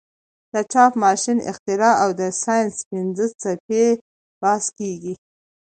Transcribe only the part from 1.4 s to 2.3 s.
اختراع او د